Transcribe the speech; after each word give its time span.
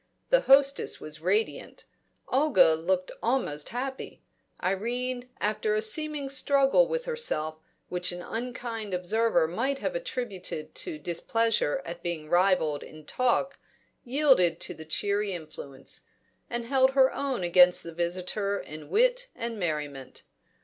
The 0.31 0.41
hostess 0.41 0.99
was 0.99 1.21
radiant; 1.21 1.85
Olga 2.29 2.73
looked 2.73 3.11
almost 3.21 3.69
happy; 3.69 4.23
Irene, 4.63 5.29
after 5.39 5.75
a 5.75 5.81
seeming 5.83 6.27
struggle 6.27 6.87
with 6.87 7.05
herself, 7.05 7.59
which 7.87 8.11
an 8.11 8.23
unkind 8.23 8.95
observer 8.95 9.47
might 9.47 9.77
have 9.77 9.93
attributed 9.93 10.73
to 10.73 10.97
displeasure 10.97 11.83
at 11.85 12.01
being 12.01 12.29
rivalled 12.31 12.81
in 12.81 13.05
talk, 13.05 13.59
yielded 14.03 14.59
to 14.61 14.73
the 14.73 14.85
cheery 14.85 15.33
influence, 15.35 16.01
and 16.49 16.65
held 16.65 16.93
her 16.93 17.13
own 17.13 17.43
against 17.43 17.83
the 17.83 17.93
visitor 17.93 18.57
in 18.57 18.89
wit 18.89 19.27
and 19.35 19.59
merriment. 19.59 20.23